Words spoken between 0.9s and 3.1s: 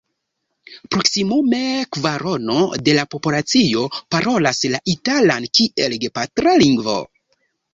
Proksimume kvarono de la